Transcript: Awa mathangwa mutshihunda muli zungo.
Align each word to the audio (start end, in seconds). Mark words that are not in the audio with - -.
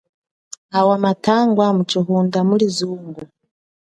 Awa 0.77 0.95
mathangwa 1.03 1.65
mutshihunda 1.75 2.39
muli 2.47 2.67
zungo. 2.77 3.21